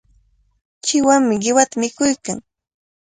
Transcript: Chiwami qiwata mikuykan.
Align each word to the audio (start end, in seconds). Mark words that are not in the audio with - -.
Chiwami 0.85 1.33
qiwata 1.43 1.75
mikuykan. 1.81 2.37